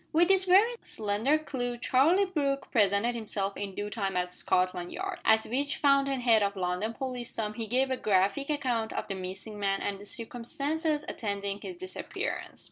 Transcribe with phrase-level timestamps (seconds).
[0.11, 5.19] With this very slender clue Charlie Brooke presented himself in due time at Scotland Yard,
[5.23, 9.59] at which fountain head of London policedom he gave a graphic account of the missing
[9.59, 12.59] man and the circumstances attending his disappearance.